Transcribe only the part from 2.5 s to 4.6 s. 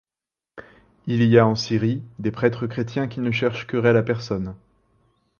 chrétiens qui ne cherchent querelle à personne.